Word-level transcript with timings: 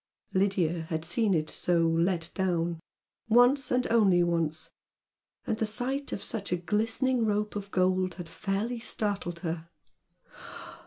Lydia 0.33 0.87
had 0.89 1.05
seen 1.05 1.35
it 1.35 1.47
so 1.47 1.85
"let 1.87 2.31
down," 2.33 2.79
once, 3.29 3.69
and 3.69 3.85
only 3.91 4.23
once, 4.23 4.71
and 5.45 5.59
the 5.59 5.65
sight 5.67 6.11
of 6.11 6.23
such 6.23 6.51
a 6.51 6.57
glistening 6.57 7.23
rope 7.23 7.55
of 7.55 7.69
gold 7.69 8.15
had 8.15 8.27
fairly 8.27 8.79
startled 8.79 9.41
her. 9.41 9.69